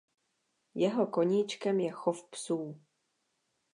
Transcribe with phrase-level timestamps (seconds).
[0.75, 2.81] Jeho koníčkem je chov psů.